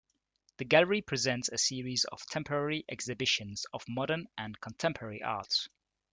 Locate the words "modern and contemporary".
3.87-5.21